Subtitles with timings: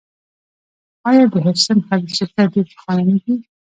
[1.09, 3.35] آیا د هډسن خلیج شرکت ډیر پخوانی نه دی؟